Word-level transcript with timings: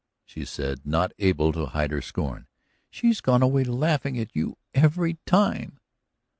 she 0.25 0.43
said, 0.43 0.83
not 0.83 1.11
able 1.19 1.53
to 1.53 1.67
hide 1.67 1.91
her 1.91 2.01
scorn. 2.01 2.47
"She's 2.89 3.21
gone 3.21 3.43
away 3.43 3.63
laughing 3.65 4.17
at 4.17 4.35
you 4.35 4.57
every 4.73 5.19
time." 5.27 5.79